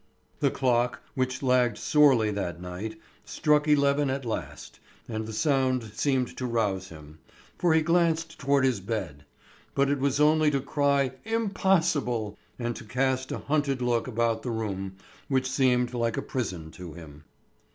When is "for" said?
7.59-7.75